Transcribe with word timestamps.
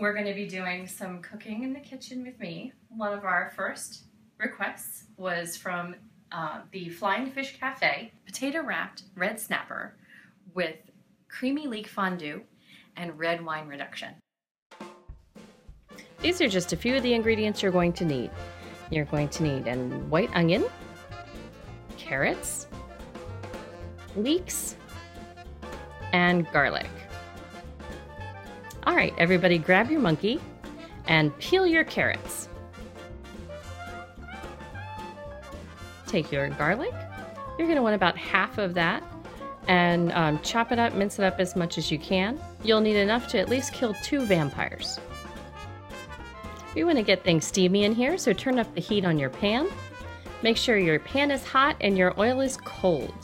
we're 0.00 0.14
going 0.14 0.26
to 0.26 0.34
be 0.34 0.46
doing 0.46 0.86
some 0.86 1.20
cooking 1.20 1.62
in 1.62 1.74
the 1.74 1.80
kitchen 1.80 2.24
with 2.24 2.40
me. 2.40 2.72
One 2.88 3.12
of 3.12 3.24
our 3.24 3.52
first 3.54 4.04
requests 4.38 5.04
was 5.18 5.58
from 5.58 5.94
uh, 6.32 6.60
the 6.72 6.88
Flying 6.88 7.30
Fish 7.30 7.58
Cafe 7.60 8.10
potato 8.24 8.62
wrapped 8.62 9.02
red 9.14 9.38
snapper 9.38 9.96
with 10.54 10.76
creamy 11.28 11.66
leek 11.66 11.86
fondue 11.86 12.40
and 12.96 13.18
red 13.18 13.44
wine 13.44 13.68
reduction. 13.68 14.14
These 16.20 16.40
are 16.40 16.48
just 16.48 16.72
a 16.72 16.76
few 16.76 16.96
of 16.96 17.02
the 17.02 17.12
ingredients 17.12 17.62
you're 17.62 17.70
going 17.70 17.92
to 17.94 18.04
need. 18.04 18.30
You're 18.90 19.04
going 19.04 19.28
to 19.28 19.42
need 19.42 19.68
a 19.68 19.76
white 19.76 20.30
onion, 20.34 20.64
carrots, 21.98 22.68
leeks, 24.16 24.76
and 26.12 26.50
garlic. 26.52 26.88
All 28.86 28.96
right, 28.96 29.12
everybody 29.18 29.58
grab 29.58 29.90
your 29.90 30.00
monkey 30.00 30.40
and 31.06 31.36
peel 31.38 31.66
your 31.66 31.84
carrots. 31.84 32.48
Take 36.06 36.32
your 36.32 36.48
garlic. 36.50 36.92
You're 37.58 37.66
going 37.66 37.76
to 37.76 37.82
want 37.82 37.94
about 37.94 38.16
half 38.16 38.56
of 38.56 38.74
that 38.74 39.02
and 39.68 40.10
um, 40.12 40.40
chop 40.42 40.72
it 40.72 40.78
up, 40.78 40.94
mince 40.94 41.18
it 41.18 41.24
up 41.24 41.38
as 41.38 41.54
much 41.54 41.76
as 41.76 41.90
you 41.90 41.98
can. 41.98 42.40
You'll 42.64 42.80
need 42.80 42.96
enough 42.96 43.28
to 43.28 43.38
at 43.38 43.50
least 43.50 43.74
kill 43.74 43.94
two 44.02 44.24
vampires. 44.24 44.98
We 46.74 46.84
want 46.84 46.96
to 46.96 47.04
get 47.04 47.22
things 47.22 47.44
steamy 47.44 47.84
in 47.84 47.94
here, 47.94 48.16
so 48.16 48.32
turn 48.32 48.58
up 48.58 48.74
the 48.74 48.80
heat 48.80 49.04
on 49.04 49.18
your 49.18 49.30
pan. 49.30 49.68
Make 50.42 50.56
sure 50.56 50.78
your 50.78 50.98
pan 50.98 51.30
is 51.30 51.44
hot 51.44 51.76
and 51.80 51.98
your 51.98 52.18
oil 52.18 52.40
is 52.40 52.56
cold. 52.56 53.14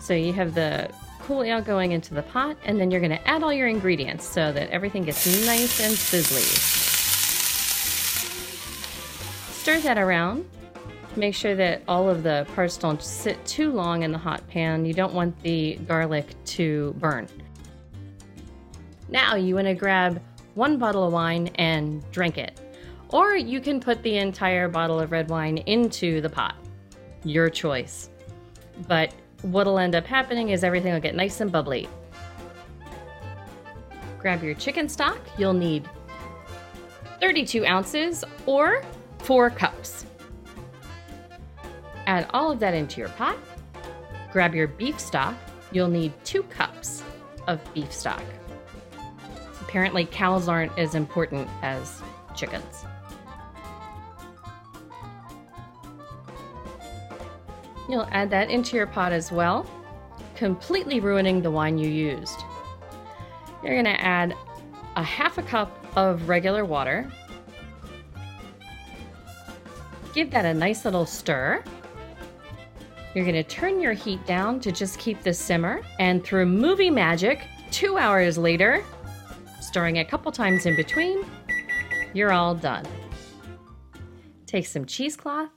So 0.00 0.12
you 0.12 0.32
have 0.34 0.54
the 0.54 0.90
cool 1.22 1.38
oil 1.38 1.60
going 1.60 1.92
into 1.92 2.14
the 2.14 2.22
pot, 2.22 2.56
and 2.64 2.80
then 2.80 2.90
you're 2.90 3.00
going 3.00 3.10
to 3.10 3.28
add 3.28 3.42
all 3.42 3.52
your 3.52 3.68
ingredients 3.68 4.26
so 4.26 4.52
that 4.52 4.68
everything 4.70 5.04
gets 5.04 5.26
nice 5.46 5.80
and 5.80 5.94
sizzly. 5.94 6.42
Stir 9.52 9.80
that 9.80 9.98
around. 9.98 10.44
Make 11.14 11.34
sure 11.34 11.54
that 11.54 11.82
all 11.86 12.08
of 12.08 12.22
the 12.22 12.46
parts 12.54 12.76
don't 12.76 13.02
sit 13.02 13.44
too 13.44 13.70
long 13.70 14.02
in 14.02 14.12
the 14.12 14.18
hot 14.18 14.46
pan. 14.48 14.84
You 14.84 14.94
don't 14.94 15.12
want 15.12 15.40
the 15.42 15.76
garlic 15.86 16.34
to 16.46 16.94
burn. 16.98 17.28
Now 19.08 19.36
you 19.36 19.54
want 19.54 19.66
to 19.66 19.74
grab 19.74 20.20
one 20.54 20.78
bottle 20.78 21.04
of 21.04 21.12
wine 21.12 21.48
and 21.56 22.02
drink 22.12 22.38
it. 22.38 22.60
Or 23.10 23.36
you 23.36 23.60
can 23.60 23.78
put 23.78 24.02
the 24.02 24.16
entire 24.16 24.68
bottle 24.68 24.98
of 24.98 25.12
red 25.12 25.28
wine 25.28 25.58
into 25.58 26.22
the 26.22 26.30
pot. 26.30 26.56
Your 27.24 27.50
choice. 27.50 28.08
But 28.88 29.12
what'll 29.42 29.78
end 29.78 29.94
up 29.94 30.06
happening 30.06 30.50
is 30.50 30.64
everything 30.64 30.92
will 30.92 31.00
get 31.00 31.14
nice 31.14 31.40
and 31.40 31.50
bubbly. 31.50 31.88
Grab 34.18 34.42
your 34.42 34.54
chicken 34.54 34.88
stock. 34.88 35.18
You'll 35.36 35.52
need 35.52 35.88
32 37.20 37.66
ounces 37.66 38.24
or 38.46 38.82
4 39.18 39.50
cups. 39.50 40.06
Add 42.06 42.28
all 42.30 42.50
of 42.50 42.58
that 42.60 42.74
into 42.74 43.00
your 43.00 43.10
pot. 43.10 43.36
Grab 44.32 44.54
your 44.54 44.68
beef 44.68 44.98
stock. 44.98 45.34
You'll 45.72 45.88
need 45.88 46.12
2 46.24 46.42
cups 46.44 47.02
of 47.46 47.60
beef 47.74 47.92
stock. 47.92 48.22
Apparently, 49.60 50.04
cows 50.04 50.48
aren't 50.48 50.76
as 50.78 50.94
important 50.94 51.48
as 51.62 52.02
chickens. 52.36 52.84
You'll 57.92 58.08
add 58.10 58.30
that 58.30 58.50
into 58.50 58.74
your 58.74 58.86
pot 58.86 59.12
as 59.12 59.30
well, 59.30 59.66
completely 60.34 60.98
ruining 60.98 61.42
the 61.42 61.50
wine 61.50 61.76
you 61.76 61.90
used. 61.90 62.42
You're 63.62 63.74
going 63.74 63.84
to 63.84 64.00
add 64.00 64.34
a 64.96 65.02
half 65.02 65.36
a 65.36 65.42
cup 65.42 65.70
of 65.94 66.26
regular 66.26 66.64
water. 66.64 67.06
Give 70.14 70.30
that 70.30 70.46
a 70.46 70.54
nice 70.54 70.86
little 70.86 71.04
stir. 71.04 71.62
You're 73.14 73.26
going 73.26 73.34
to 73.34 73.42
turn 73.42 73.78
your 73.78 73.92
heat 73.92 74.24
down 74.24 74.58
to 74.60 74.72
just 74.72 74.98
keep 74.98 75.22
this 75.22 75.38
simmer, 75.38 75.82
and 75.98 76.24
through 76.24 76.46
movie 76.46 76.88
magic, 76.88 77.46
two 77.70 77.98
hours 77.98 78.38
later, 78.38 78.82
stirring 79.60 79.98
a 79.98 80.04
couple 80.06 80.32
times 80.32 80.64
in 80.64 80.76
between, 80.76 81.26
you're 82.14 82.32
all 82.32 82.54
done. 82.54 82.86
Take 84.46 84.64
some 84.64 84.86
cheesecloth 84.86 85.50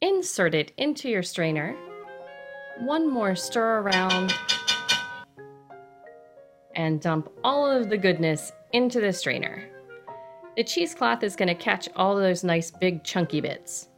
Insert 0.00 0.54
it 0.54 0.70
into 0.76 1.08
your 1.08 1.24
strainer. 1.24 1.76
One 2.78 3.10
more 3.10 3.34
stir 3.34 3.80
around. 3.80 4.32
And 6.76 7.00
dump 7.00 7.28
all 7.42 7.68
of 7.68 7.90
the 7.90 7.98
goodness 7.98 8.52
into 8.72 9.00
the 9.00 9.12
strainer. 9.12 9.68
The 10.56 10.62
cheesecloth 10.62 11.24
is 11.24 11.34
going 11.34 11.48
to 11.48 11.54
catch 11.56 11.88
all 11.96 12.14
those 12.14 12.44
nice 12.44 12.70
big 12.70 13.02
chunky 13.02 13.40
bits. 13.40 13.88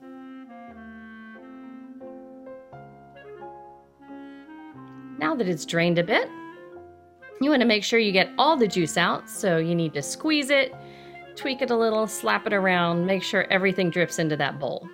Now 5.18 5.34
that 5.34 5.48
it's 5.48 5.66
drained 5.66 5.98
a 5.98 6.02
bit, 6.02 6.30
you 7.42 7.50
want 7.50 7.60
to 7.60 7.68
make 7.68 7.84
sure 7.84 7.98
you 7.98 8.12
get 8.12 8.30
all 8.38 8.56
the 8.56 8.66
juice 8.66 8.96
out, 8.96 9.28
so 9.28 9.58
you 9.58 9.74
need 9.74 9.92
to 9.92 10.02
squeeze 10.02 10.48
it, 10.48 10.74
tweak 11.36 11.60
it 11.60 11.70
a 11.70 11.76
little, 11.76 12.06
slap 12.06 12.46
it 12.46 12.54
around, 12.54 13.04
make 13.04 13.22
sure 13.22 13.46
everything 13.50 13.90
drips 13.90 14.18
into 14.18 14.36
that 14.38 14.58
bowl. 14.58 14.88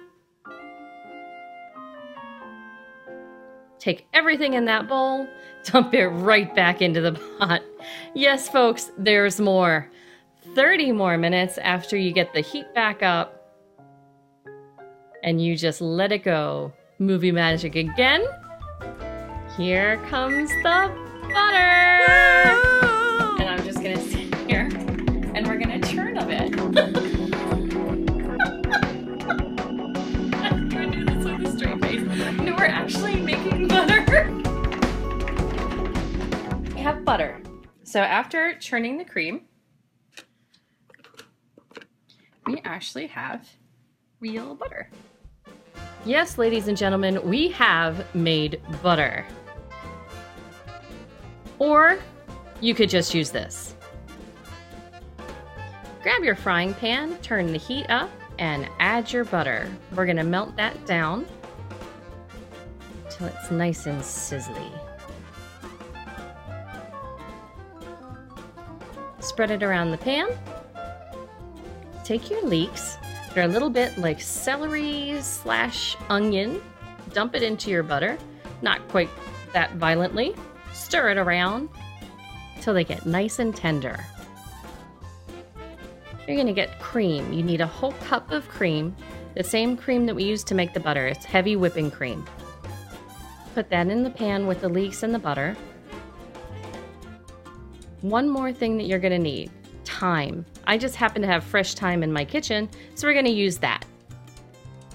Take 3.87 4.05
everything 4.13 4.55
in 4.55 4.65
that 4.65 4.89
bowl, 4.89 5.29
dump 5.63 5.95
it 5.95 6.09
right 6.09 6.53
back 6.57 6.83
into 6.83 7.01
the 7.01 7.13
pot. 7.39 7.63
Yes, 8.17 8.49
folks, 8.49 8.91
there's 8.99 9.39
more. 9.39 9.89
30 10.57 10.91
more 10.91 11.17
minutes 11.17 11.57
after 11.59 11.97
you 11.97 12.11
get 12.11 12.35
the 12.35 12.41
heat 12.41 12.67
back 12.75 13.05
up 13.05 13.49
and 15.23 15.41
you 15.41 15.57
just 15.57 15.81
let 15.81 16.11
it 16.11 16.25
go. 16.25 16.73
Movie 16.99 17.31
magic 17.31 17.77
again. 17.77 18.27
Here 19.57 19.99
comes 20.09 20.51
the 20.65 20.93
butter. 21.33 22.76
Have 36.87 37.05
butter. 37.05 37.41
So 37.83 37.99
after 37.99 38.55
churning 38.61 38.97
the 38.97 39.05
cream, 39.05 39.47
we 42.47 42.61
actually 42.65 43.09
have 43.09 43.49
real 44.21 44.55
butter. 44.55 44.89
Yes, 46.05 46.39
ladies 46.39 46.69
and 46.69 46.77
gentlemen, 46.77 47.19
we 47.29 47.49
have 47.49 48.15
made 48.15 48.61
butter. 48.85 49.27
Or 51.59 51.99
you 52.61 52.73
could 52.73 52.89
just 52.89 53.13
use 53.13 53.33
this. 53.33 53.75
Grab 56.05 56.23
your 56.23 56.37
frying 56.37 56.73
pan, 56.73 57.17
turn 57.19 57.51
the 57.51 57.59
heat 57.59 57.87
up, 57.89 58.11
and 58.39 58.69
add 58.79 59.13
your 59.13 59.25
butter. 59.25 59.69
We're 59.97 60.07
gonna 60.07 60.23
melt 60.23 60.55
that 60.55 60.87
down 60.87 61.27
until 63.07 63.27
it's 63.27 63.51
nice 63.51 63.87
and 63.87 64.01
sizzly. 64.01 64.86
Spread 69.37 69.51
it 69.51 69.63
around 69.63 69.91
the 69.91 69.99
pan. 69.99 70.29
Take 72.05 72.31
your 72.31 72.43
leeks. 72.43 72.97
They're 73.35 73.45
a 73.45 73.49
little 73.49 73.69
bit 73.69 73.99
like 73.99 74.19
celery 74.19 75.19
slash 75.21 75.95
onion. 76.09 76.63
Dump 77.13 77.35
it 77.35 77.43
into 77.43 77.71
your 77.71 77.83
butter. 77.83 78.17
Not 78.63 78.89
quite 78.89 79.11
that 79.53 79.75
violently. 79.75 80.35
Stir 80.73 81.11
it 81.11 81.19
around 81.19 81.69
till 82.63 82.73
they 82.73 82.83
get 82.83 83.05
nice 83.05 83.39
and 83.39 83.55
tender. 83.55 84.03
You're 86.27 86.39
gonna 86.39 86.55
get 86.55 86.81
cream. 86.81 87.31
You 87.31 87.43
need 87.43 87.61
a 87.61 87.67
whole 87.67 87.93
cup 87.93 88.31
of 88.31 88.49
cream, 88.49 88.97
the 89.35 89.45
same 89.45 89.77
cream 89.77 90.07
that 90.07 90.15
we 90.17 90.25
use 90.25 90.45
to 90.45 90.55
make 90.55 90.73
the 90.73 90.81
butter. 90.81 91.07
It's 91.07 91.27
heavy 91.27 91.57
whipping 91.57 91.91
cream. 91.91 92.25
Put 93.55 93.69
that 93.69 93.89
in 93.89 94.03
the 94.03 94.09
pan 94.09 94.47
with 94.47 94.63
the 94.63 94.69
leeks 94.71 95.03
and 95.03 95.15
the 95.15 95.19
butter. 95.19 95.55
One 98.03 98.29
more 98.29 98.53
thing 98.53 98.77
that 98.77 98.85
you're 98.85 98.99
gonna 98.99 99.19
need, 99.19 99.51
thyme. 99.85 100.45
I 100.67 100.79
just 100.79 100.97
happen 100.97 101.23
to 101.23 101.29
have 101.29 101.45
fresh 101.45 101.75
thyme 101.75 102.03
in 102.03 102.13
my 102.13 102.25
kitchen, 102.25 102.69
so 102.95 103.07
we're 103.07 103.15
gonna 103.15 103.29
use 103.29 103.59
that. 103.59 103.85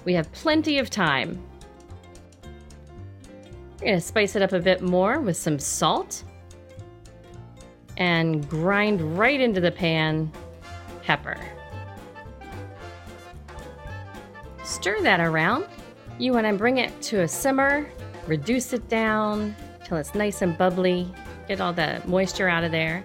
We 0.04 0.14
have 0.14 0.30
plenty 0.32 0.78
of 0.78 0.88
thyme. 0.88 1.42
We're 3.80 3.86
gonna 3.86 4.00
spice 4.00 4.36
it 4.36 4.42
up 4.42 4.52
a 4.52 4.60
bit 4.60 4.82
more 4.82 5.20
with 5.20 5.36
some 5.36 5.58
salt 5.58 6.24
and 7.96 8.48
grind 8.48 9.18
right 9.18 9.40
into 9.40 9.60
the 9.60 9.72
pan 9.72 10.30
pepper. 11.02 11.38
Stir 14.62 15.02
that 15.02 15.20
around. 15.20 15.66
You 16.18 16.32
want 16.32 16.46
to 16.46 16.52
bring 16.54 16.78
it 16.78 17.00
to 17.02 17.22
a 17.22 17.28
simmer 17.28 17.86
reduce 18.26 18.72
it 18.72 18.88
down 18.88 19.54
till 19.84 19.96
it's 19.96 20.14
nice 20.14 20.42
and 20.42 20.56
bubbly, 20.56 21.12
get 21.48 21.60
all 21.60 21.72
the 21.72 22.02
moisture 22.06 22.48
out 22.48 22.64
of 22.64 22.72
there. 22.72 23.04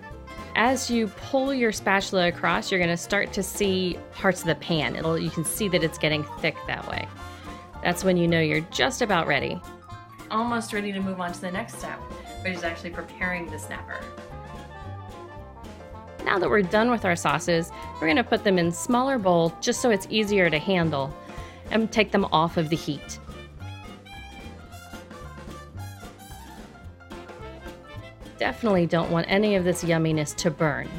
as 0.58 0.90
you 0.90 1.08
pull 1.08 1.54
your 1.54 1.72
spatula 1.72 2.28
across, 2.28 2.72
you're 2.72 2.80
going 2.80 2.90
to 2.90 2.98
start 2.98 3.32
to 3.32 3.44
see 3.44 3.96
parts 4.14 4.42
of 4.42 4.48
the 4.48 4.56
pan. 4.56 4.96
It'll, 4.96 5.18
you 5.18 5.30
can 5.30 5.46
see 5.46 5.68
that 5.70 5.84
it's 5.84 6.00
getting 6.00 6.24
thick 6.40 6.56
that 6.66 6.88
way. 6.90 7.08
That's 7.84 8.04
when 8.04 8.18
you 8.18 8.28
know 8.28 8.42
you're 8.42 8.66
just 8.72 9.04
about 9.04 9.28
ready. 9.28 9.62
Almost 10.32 10.74
ready 10.74 10.92
to 10.92 11.00
move 11.00 11.22
on 11.22 11.32
to 11.32 11.40
the 11.40 11.52
next 11.52 11.78
step, 11.78 12.00
which 12.42 12.54
is 12.54 12.64
actually 12.64 12.90
preparing 12.90 13.46
the 13.52 13.60
snapper. 13.60 14.00
Now 16.26 16.40
that 16.40 16.50
we're 16.50 16.64
done 16.64 16.90
with 16.90 17.06
our 17.06 17.16
sauces, 17.16 17.72
we're 17.94 18.08
going 18.08 18.18
to 18.18 18.24
put 18.24 18.44
them 18.44 18.58
in 18.58 18.72
smaller 18.72 19.20
bowl 19.20 19.54
just 19.62 19.80
so 19.80 19.92
it's 19.92 20.08
easier 20.10 20.50
to 20.50 20.58
handle 20.58 21.16
and 21.70 21.92
take 21.92 22.12
them 22.12 22.26
off 22.32 22.58
of 22.58 22.70
the 22.70 22.76
heat. 22.76 23.20
Definitely 28.38 28.86
don't 28.86 29.10
want 29.12 29.26
any 29.30 29.56
of 29.56 29.64
this 29.64 29.84
yumminess 29.84 30.36
to 30.38 30.52
burn. 30.52 30.90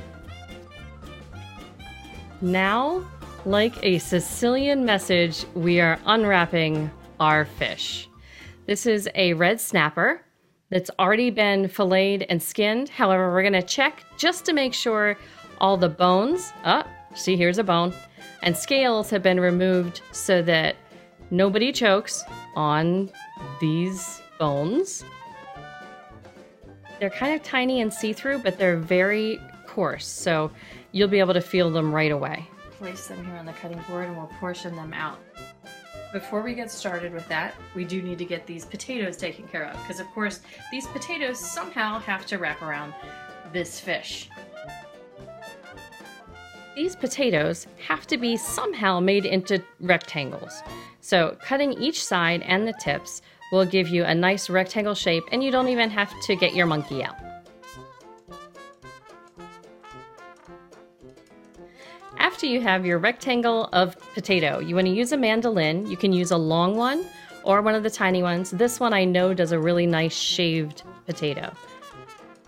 Now, 2.41 3.05
like 3.45 3.75
a 3.83 3.99
Sicilian 3.99 4.85
message, 4.85 5.45
we 5.55 5.81
are 5.81 5.99
unwrapping 6.07 6.91
our 7.21 7.45
fish. 7.45 8.09
This 8.67 8.87
is 8.87 9.09
a 9.15 9.33
red 9.35 9.61
snapper 9.61 10.23
that's 10.71 10.91
already 10.99 11.31
been 11.31 11.69
filleted 11.69 12.27
and 12.29 12.43
skinned. 12.43 12.89
However, 12.89 13.33
we're 13.33 13.43
gonna 13.43 13.63
check 13.63 14.05
just 14.19 14.45
to 14.45 14.53
make 14.53 14.75
sure 14.75 15.17
all 15.61 15.77
the 15.77 15.89
bones, 15.89 16.53
oh, 16.65 16.83
see 17.15 17.37
here's 17.37 17.59
a 17.59 17.65
bone, 17.65 17.95
and 18.43 18.57
scales 18.57 19.11
have 19.11 19.23
been 19.23 19.41
removed 19.41 20.03
so 20.13 20.43
that 20.43 20.77
nobody 21.31 21.73
chokes 21.73 22.23
on 22.55 23.11
these 23.61 24.21
bones. 24.39 25.05
They're 26.99 27.11
kind 27.11 27.35
of 27.35 27.43
tiny 27.43 27.81
and 27.81 27.93
see-through, 27.93 28.41
but 28.41 28.59
they're 28.59 28.77
very 28.77 29.41
coarse, 29.67 30.07
so 30.07 30.51
you'll 30.93 31.09
be 31.09 31.21
able 31.21 31.35
to 31.35 31.41
feel 31.41 31.71
them 31.71 31.95
right 31.95 32.11
away. 32.11 32.49
Place 32.73 33.07
them 33.07 33.25
here 33.25 33.37
on 33.37 33.47
the 33.47 33.53
cutting 33.53 33.81
board 33.89 34.07
and 34.07 34.17
we'll 34.17 34.31
portion 34.41 34.75
them 34.75 34.93
out. 34.93 35.19
Before 36.13 36.43
we 36.43 36.55
get 36.55 36.71
started 36.71 37.13
with 37.13 37.29
that, 37.29 37.55
we 37.75 37.85
do 37.85 38.03
need 38.03 38.19
to 38.19 38.25
get 38.25 38.47
these 38.47 38.65
potatoes 38.65 39.17
taken 39.17 39.47
care 39.47 39.67
of, 39.67 39.77
because 39.83 40.01
of 40.01 40.07
course, 40.09 40.41
these 40.73 40.87
potatoes 40.89 41.39
somehow 41.39 41.99
have 42.01 42.25
to 42.27 42.39
wrap 42.39 42.63
around 42.63 42.95
this 43.53 43.79
fish. 43.79 44.29
These 46.75 46.97
potatoes 46.97 47.67
have 47.87 48.07
to 48.07 48.17
be 48.17 48.37
somehow 48.37 49.01
made 49.01 49.27
into 49.27 49.63
rectangles. 49.81 50.63
So 51.01 51.37
cutting 51.43 51.73
each 51.75 52.05
side 52.05 52.43
and 52.43 52.67
the 52.67 52.75
tips 52.75 53.23
will 53.53 53.65
give 53.65 53.89
you 53.89 54.05
a 54.05 54.15
nice 54.15 54.51
rectangle 54.51 54.95
shape 54.95 55.25
and 55.33 55.43
you 55.43 55.51
don't 55.51 55.69
even 55.69 55.91
have 55.91 56.13
to 56.23 56.37
get 56.37 56.55
your 56.55 56.67
monkey 56.67 57.03
out. 57.03 57.17
After 62.19 62.47
you 62.47 62.61
have 62.61 62.87
your 62.87 62.99
rectangle 62.99 63.69
of 63.73 63.97
potato, 64.15 64.59
you 64.61 64.75
want 64.75 64.87
to 64.87 64.93
use 64.93 65.13
a 65.13 65.17
mandolin. 65.17 65.91
You 65.91 65.97
can 65.97 66.13
use 66.13 66.31
a 66.31 66.37
long 66.37 66.77
one 66.77 67.05
or 67.43 67.63
one 67.63 67.75
of 67.75 67.83
the 67.83 67.91
tiny 67.91 68.23
ones. 68.23 68.51
This 68.51 68.79
one 68.79 68.93
I 68.93 69.05
know 69.05 69.35
does 69.35 69.53
a 69.53 69.59
really 69.59 69.87
nice 69.87 70.15
shaved 70.15 70.83
potato. 71.07 71.53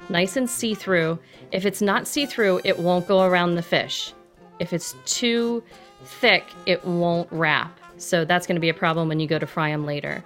Nice 0.09 0.37
and 0.37 0.49
see-through. 0.51 1.19
If 1.53 1.65
it's 1.65 1.81
not 1.81 2.07
see-through, 2.07 2.61
it 2.65 2.79
won't 2.79 3.09
go 3.09 3.23
around 3.23 3.55
the 3.55 3.63
fish. 3.63 4.13
If 4.59 4.73
it's 4.73 4.95
too 5.07 5.63
thick, 6.05 6.45
it 6.67 6.85
won't 6.85 7.31
wrap. 7.31 7.79
So 7.97 8.25
that's 8.25 8.47
going 8.47 8.57
to 8.57 8.61
be 8.61 8.69
a 8.69 8.75
problem 8.75 9.09
when 9.09 9.21
you 9.21 9.27
go 9.27 9.39
to 9.39 9.47
fry 9.47 9.71
them 9.71 9.87
later. 9.87 10.25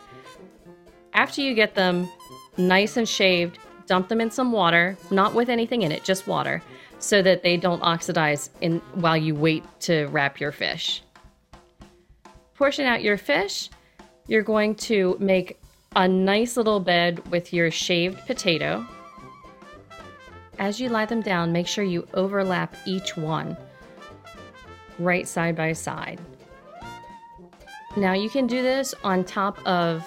After 1.15 1.41
you 1.41 1.55
get 1.55 1.75
them 1.75 2.09
nice 2.57 2.97
and 2.97 3.09
shaved, 3.09 3.59
dump 3.87 4.09
them 4.09 4.21
in 4.21 4.31
some 4.31 4.51
water, 4.51 4.97
not 5.11 5.35
with 5.35 5.49
anything 5.49 5.83
in 5.83 5.93
it, 5.93 6.03
just 6.03 6.27
water, 6.27 6.61
so 6.99 7.23
that 7.23 7.43
they 7.43 7.57
don't 7.57 7.83
oxidize 7.83 8.51
in 8.61 8.81
while 8.95 9.17
you 9.17 9.35
wait 9.35 9.65
to 9.81 10.07
wrap 10.07 10.41
your 10.41 10.53
fish. 10.53 11.03
Portion 12.55 12.87
out 12.87 13.03
your 13.03 13.17
fish. 13.17 13.71
You're 14.27 14.43
going 14.43 14.75
to 14.77 15.17
make 15.21 15.61
a 15.95 16.09
nice 16.09 16.57
little 16.57 16.81
bed 16.81 17.31
with 17.31 17.53
your 17.53 17.71
shaved 17.71 18.27
potato. 18.27 18.85
As 20.59 20.81
you 20.81 20.89
lie 20.89 21.07
them 21.07 21.21
down, 21.21 21.53
make 21.53 21.67
sure 21.67 21.85
you 21.85 22.09
overlap 22.15 22.75
each 22.87 23.17
one 23.17 23.57
right 24.99 25.27
side 25.27 25.57
by 25.57 25.73
side. 25.73 26.21
Now 27.97 28.13
you 28.13 28.31
can 28.31 28.47
do 28.47 28.63
this 28.63 28.95
on 29.05 29.25
top 29.25 29.65
of 29.67 30.05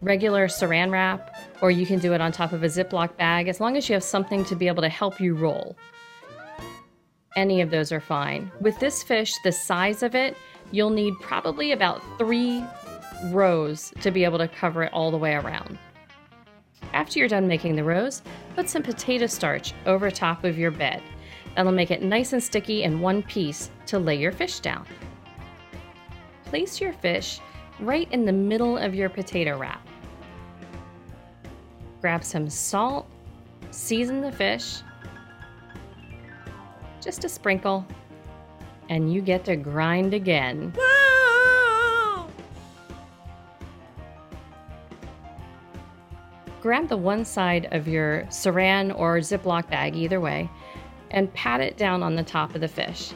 regular 0.00 0.46
saran 0.46 0.90
wrap 0.90 1.36
or 1.60 1.70
you 1.70 1.86
can 1.86 1.98
do 1.98 2.12
it 2.12 2.20
on 2.20 2.30
top 2.30 2.52
of 2.52 2.62
a 2.62 2.66
Ziploc 2.66 3.16
bag 3.16 3.48
as 3.48 3.60
long 3.60 3.76
as 3.76 3.88
you 3.88 3.94
have 3.94 4.04
something 4.04 4.44
to 4.44 4.54
be 4.54 4.68
able 4.68 4.82
to 4.82 4.88
help 4.88 5.20
you 5.20 5.34
roll. 5.34 5.76
Any 7.36 7.60
of 7.60 7.70
those 7.70 7.92
are 7.92 8.00
fine. 8.00 8.50
With 8.60 8.78
this 8.80 9.02
fish, 9.02 9.34
the 9.44 9.52
size 9.52 10.02
of 10.02 10.14
it, 10.14 10.36
you'll 10.72 10.90
need 10.90 11.14
probably 11.20 11.72
about 11.72 12.02
three 12.18 12.64
rows 13.26 13.92
to 14.00 14.10
be 14.10 14.24
able 14.24 14.38
to 14.38 14.48
cover 14.48 14.84
it 14.84 14.92
all 14.92 15.10
the 15.10 15.18
way 15.18 15.34
around. 15.34 15.78
After 16.92 17.18
you're 17.18 17.28
done 17.28 17.46
making 17.46 17.76
the 17.76 17.84
rows, 17.84 18.22
put 18.54 18.68
some 18.68 18.82
potato 18.82 19.26
starch 19.26 19.74
over 19.86 20.10
top 20.10 20.44
of 20.44 20.58
your 20.58 20.70
bed. 20.70 21.02
That'll 21.54 21.72
make 21.72 21.90
it 21.90 22.02
nice 22.02 22.32
and 22.32 22.42
sticky 22.42 22.84
in 22.84 23.00
one 23.00 23.22
piece 23.22 23.70
to 23.86 23.98
lay 23.98 24.16
your 24.16 24.32
fish 24.32 24.60
down. 24.60 24.86
Place 26.44 26.80
your 26.80 26.92
fish 26.92 27.40
right 27.80 28.10
in 28.12 28.24
the 28.24 28.32
middle 28.32 28.78
of 28.78 28.94
your 28.94 29.08
potato 29.08 29.58
wrap. 29.58 29.87
Grab 32.00 32.22
some 32.22 32.48
salt, 32.48 33.06
season 33.70 34.20
the 34.20 34.30
fish, 34.30 34.82
just 37.00 37.24
a 37.24 37.28
sprinkle, 37.28 37.86
and 38.88 39.12
you 39.12 39.20
get 39.20 39.44
to 39.44 39.56
grind 39.56 40.14
again. 40.14 40.72
Grab 46.60 46.88
the 46.88 46.96
one 46.96 47.24
side 47.24 47.68
of 47.72 47.86
your 47.88 48.22
saran 48.24 48.96
or 48.98 49.18
Ziploc 49.18 49.70
bag, 49.70 49.96
either 49.96 50.20
way, 50.20 50.50
and 51.10 51.32
pat 51.32 51.60
it 51.60 51.76
down 51.76 52.02
on 52.02 52.14
the 52.14 52.22
top 52.22 52.54
of 52.54 52.60
the 52.60 52.68
fish. 52.68 53.12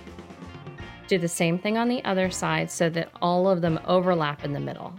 Do 1.06 1.18
the 1.18 1.28
same 1.28 1.59
thing 1.59 1.76
on 1.76 1.88
the 1.88 2.02
other 2.04 2.30
side 2.30 2.71
so 2.71 2.88
that 2.90 3.11
all 3.21 3.49
of 3.49 3.61
them 3.61 3.78
overlap 3.85 4.45
in 4.45 4.52
the 4.52 4.61
middle. 4.61 4.95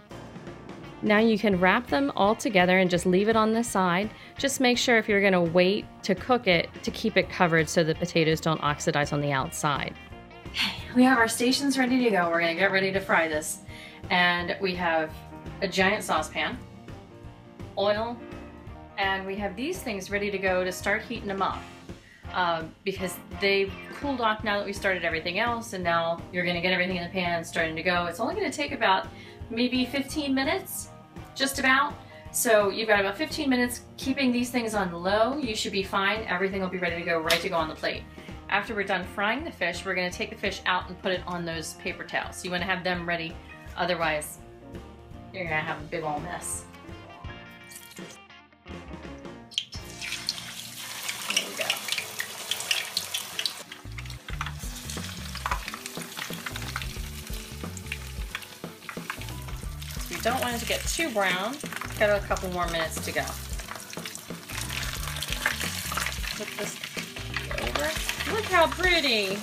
Now 1.04 1.20
you 1.20 1.38
can 1.38 1.60
wrap 1.60 1.88
them 1.88 2.14
all 2.16 2.34
together 2.34 2.80
and 2.80 2.90
just 2.90 3.06
leave 3.06 3.28
it 3.28 3.36
on 3.36 3.52
the 3.52 3.64
side. 3.64 4.10
Just 4.38 4.62
make 4.62 4.78
sure 4.78 4.98
if 4.98 5.10
you're 5.10 5.22
gonna 5.22 5.44
wait 5.44 5.86
to 6.04 6.16
cook 6.16 6.48
it 6.48 6.70
to 6.82 6.92
keep 6.92 7.18
it 7.18 7.30
covered 7.30 7.68
so 7.68 7.84
the 7.84 7.94
potatoes 7.94 8.40
don't 8.40 8.64
oxidize 8.64 9.12
on 9.12 9.20
the 9.22 9.32
outside. 9.32 9.94
We 10.96 11.04
have 11.06 11.18
our 11.18 11.28
stations 11.28 11.80
ready 11.80 12.04
to 12.04 12.12
go. 12.12 12.30
We're 12.30 12.40
gonna 12.40 12.54
get 12.54 12.72
ready 12.72 12.92
to 12.92 13.00
fry 13.00 13.28
this. 13.28 13.62
And 14.12 14.56
we 14.62 14.76
have 14.76 15.12
a 15.62 15.68
giant 15.68 16.04
saucepan, 16.04 16.56
oil, 17.80 18.16
and 19.00 19.26
we 19.26 19.36
have 19.38 19.56
these 19.56 19.80
things 19.82 20.12
ready 20.12 20.30
to 20.30 20.38
go 20.38 20.64
to 20.64 20.72
start 20.72 21.02
heating 21.02 21.28
them 21.28 21.42
up. 21.42 21.58
Um, 22.32 22.74
because 22.84 23.18
they've 23.42 23.74
cooled 24.00 24.22
off 24.22 24.44
now 24.44 24.58
that 24.58 24.66
we 24.68 24.74
started 24.74 25.04
everything 25.04 25.40
else 25.40 25.74
and 25.74 25.84
now 25.84 26.22
you're 26.32 26.46
gonna 26.46 26.62
get 26.62 26.74
everything 26.74 26.98
in 26.98 27.04
the 27.04 27.10
pan 27.10 27.44
starting 27.44 27.76
to 27.76 27.84
go. 27.84 28.06
It's 28.06 28.20
only 28.20 28.36
gonna 28.36 28.52
take 28.52 28.72
about 28.72 29.08
maybe 29.50 29.86
15 29.86 30.34
minutes, 30.34 30.90
just 31.36 31.60
about. 31.60 31.94
So 32.32 32.70
you've 32.70 32.88
got 32.88 33.00
about 33.00 33.18
15 33.18 33.50
minutes 33.50 33.82
keeping 33.98 34.32
these 34.32 34.50
things 34.50 34.74
on 34.74 34.92
low. 34.92 35.38
You 35.38 35.56
should 35.56 35.72
be 35.72 35.84
fine. 35.84 36.26
Everything 36.28 36.62
will 36.62 36.70
be 36.70 36.80
ready 36.80 36.96
to 36.96 37.06
go, 37.06 37.20
right 37.20 37.40
to 37.42 37.50
go 37.50 37.56
on 37.56 37.70
the 37.70 37.76
plate. 37.76 38.04
After 38.50 38.74
we're 38.74 38.84
done 38.84 39.04
frying 39.16 39.44
the 39.44 39.52
fish, 39.52 39.86
we're 39.86 39.96
gonna 39.96 40.12
take 40.12 40.30
the 40.30 40.36
fish 40.36 40.62
out 40.66 40.88
and 40.88 41.00
put 41.02 41.12
it 41.12 41.22
on 41.28 41.46
those 41.46 41.74
paper 41.76 42.04
towels. 42.04 42.44
You 42.44 42.52
wanna 42.52 42.66
have 42.66 42.84
them 42.84 43.08
ready, 43.08 43.36
otherwise 43.78 44.40
you're 45.34 45.44
gonna 45.44 45.56
have 45.56 45.80
a 45.80 45.86
big 45.86 46.04
old 46.04 46.24
mess. 46.24 46.66
Don't 60.24 60.40
want 60.40 60.56
it 60.56 60.60
to 60.60 60.66
get 60.66 60.80
too 60.88 61.12
brown. 61.12 61.56
Got 62.00 62.10
a 62.18 62.26
couple 62.26 62.50
more 62.52 62.66
minutes 62.68 63.04
to 63.04 63.12
go. 63.12 63.26
This 66.58 66.80
over. 67.62 68.34
Look 68.34 68.46
how 68.46 68.68
pretty! 68.68 69.38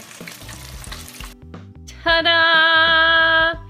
Ta-da! 2.03 3.61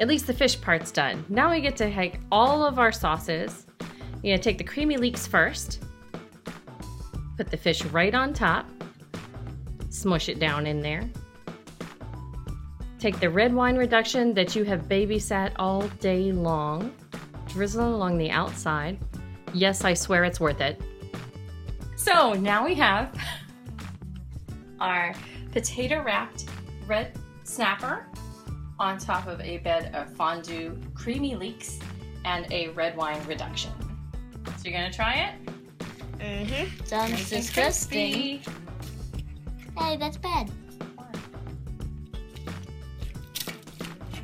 At 0.00 0.08
least 0.08 0.26
the 0.26 0.32
fish 0.32 0.58
part's 0.58 0.90
done. 0.90 1.26
Now 1.28 1.50
we 1.50 1.60
get 1.60 1.76
to 1.76 1.92
take 1.92 2.20
all 2.32 2.64
of 2.64 2.78
our 2.78 2.90
sauces. 2.90 3.66
You're 4.22 4.36
gonna 4.36 4.42
take 4.42 4.56
the 4.56 4.64
creamy 4.64 4.96
leeks 4.96 5.26
first. 5.26 5.84
Put 7.36 7.50
the 7.50 7.58
fish 7.58 7.84
right 7.86 8.14
on 8.14 8.32
top. 8.32 8.66
Smush 9.90 10.30
it 10.30 10.38
down 10.38 10.66
in 10.66 10.80
there. 10.80 11.02
Take 13.00 13.18
the 13.18 13.30
red 13.30 13.54
wine 13.54 13.76
reduction 13.76 14.34
that 14.34 14.54
you 14.54 14.62
have 14.64 14.82
babysat 14.82 15.52
all 15.56 15.88
day 16.00 16.32
long. 16.32 16.94
Drizzle 17.48 17.86
it 17.86 17.94
along 17.94 18.18
the 18.18 18.30
outside. 18.30 18.98
Yes, 19.54 19.84
I 19.84 19.94
swear 19.94 20.24
it's 20.24 20.38
worth 20.38 20.60
it. 20.60 20.78
So 21.96 22.34
now 22.34 22.62
we 22.62 22.74
have 22.74 23.18
our 24.80 25.14
potato 25.50 26.02
wrapped 26.02 26.44
red 26.86 27.18
snapper 27.42 28.06
on 28.78 28.98
top 28.98 29.26
of 29.26 29.40
a 29.40 29.56
bed 29.58 29.94
of 29.94 30.14
fondue 30.14 30.78
creamy 30.92 31.36
leeks 31.36 31.78
and 32.26 32.46
a 32.52 32.68
red 32.68 32.98
wine 32.98 33.20
reduction. 33.26 33.72
So 34.44 34.68
you're 34.68 34.78
gonna 34.78 34.92
try 34.92 35.14
it? 35.14 35.34
Mm-hmm. 36.18 36.84
Sounds 36.84 37.12
Nice 37.12 37.32
and 37.32 37.42
disgusting. 37.42 38.42
Hey, 39.78 39.96
that's 39.96 40.18
bad. 40.18 40.50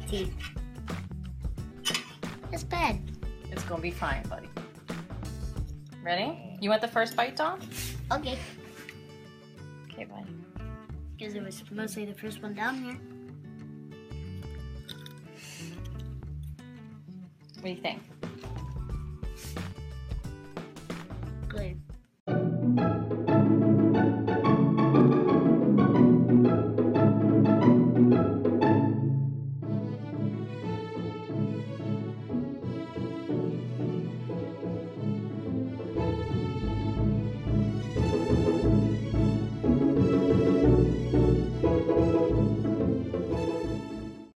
See. 0.08 0.32
That's 2.50 2.64
bad. 2.64 3.00
It's 3.50 3.64
gonna 3.64 3.82
be 3.82 3.90
fine, 3.90 4.22
buddy. 4.28 4.48
Ready? 6.02 6.56
You 6.60 6.70
want 6.70 6.80
the 6.80 6.88
first 6.88 7.16
bite, 7.16 7.36
Dom? 7.36 7.58
Okay. 8.12 8.38
Okay, 9.90 10.04
buddy. 10.04 10.30
Because 11.16 11.34
it 11.34 11.42
was 11.42 11.62
mostly 11.72 12.04
the 12.04 12.14
first 12.14 12.42
one 12.42 12.54
down 12.54 12.82
here. 12.82 12.96
What 17.54 17.64
do 17.64 17.68
you 17.70 17.76
think? 17.76 18.05